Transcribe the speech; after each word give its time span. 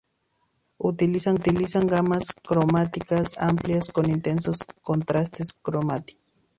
Utilizan 0.79 1.35
gamas 1.85 2.23
cromáticas 2.41 3.37
amplias, 3.37 3.89
con 3.93 4.09
intensos 4.09 4.57
contrastes 4.81 5.53
cromáticos. 5.61 6.19